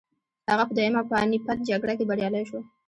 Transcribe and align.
هغه 0.49 0.63
په 0.67 0.73
دویمه 0.77 1.01
پاني 1.09 1.37
پت 1.45 1.57
جګړه 1.69 1.93
کې 1.97 2.07
بریالی 2.09 2.43
شو. 2.49 2.59